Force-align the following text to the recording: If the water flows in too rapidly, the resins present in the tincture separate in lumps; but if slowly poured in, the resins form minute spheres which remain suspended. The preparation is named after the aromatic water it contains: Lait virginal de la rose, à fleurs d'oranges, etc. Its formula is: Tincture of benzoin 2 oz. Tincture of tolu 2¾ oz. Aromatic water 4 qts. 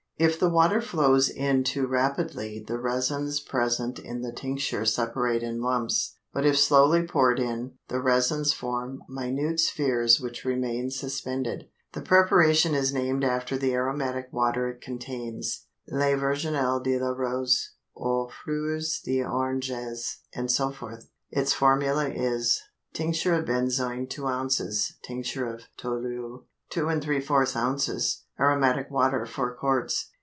If 0.23 0.39
the 0.39 0.49
water 0.49 0.81
flows 0.81 1.31
in 1.31 1.63
too 1.63 1.87
rapidly, 1.87 2.63
the 2.67 2.77
resins 2.77 3.39
present 3.39 3.97
in 3.97 4.21
the 4.21 4.31
tincture 4.31 4.85
separate 4.85 5.41
in 5.41 5.61
lumps; 5.63 6.15
but 6.31 6.45
if 6.45 6.59
slowly 6.59 7.07
poured 7.07 7.39
in, 7.39 7.79
the 7.87 7.99
resins 7.99 8.53
form 8.53 9.01
minute 9.09 9.59
spheres 9.59 10.21
which 10.21 10.45
remain 10.45 10.91
suspended. 10.91 11.69
The 11.93 12.03
preparation 12.03 12.75
is 12.75 12.93
named 12.93 13.23
after 13.23 13.57
the 13.57 13.73
aromatic 13.73 14.31
water 14.31 14.69
it 14.69 14.79
contains: 14.79 15.65
Lait 15.87 16.13
virginal 16.19 16.79
de 16.79 16.99
la 16.99 17.09
rose, 17.13 17.71
à 17.97 18.29
fleurs 18.29 19.01
d'oranges, 19.03 20.19
etc. 20.35 20.99
Its 21.31 21.51
formula 21.51 22.07
is: 22.09 22.61
Tincture 22.93 23.33
of 23.33 23.45
benzoin 23.47 24.07
2 24.07 24.27
oz. 24.27 24.93
Tincture 25.03 25.47
of 25.47 25.61
tolu 25.79 26.43
2¾ 26.69 27.89
oz. 27.89 28.23
Aromatic 28.39 28.89
water 28.91 29.25
4 29.25 29.57
qts. 29.61 30.05